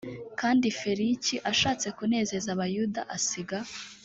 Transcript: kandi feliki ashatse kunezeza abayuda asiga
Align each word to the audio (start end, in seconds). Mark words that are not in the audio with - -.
kandi 0.39 0.67
feliki 0.79 1.35
ashatse 1.51 1.87
kunezeza 1.97 2.47
abayuda 2.55 3.01
asiga 3.15 3.57